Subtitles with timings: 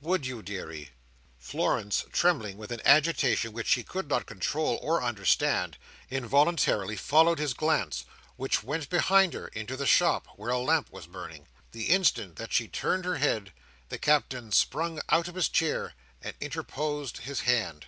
[0.00, 0.90] Would you, deary?"
[1.40, 5.78] Florence, trembling with an agitation which she could not control or understand,
[6.08, 8.04] involuntarily followed his glance,
[8.36, 11.48] which went behind her into the shop, where a lamp was burning.
[11.72, 13.52] The instant that she turned her head,
[13.88, 17.86] the Captain sprung out of his chair, and interposed his hand.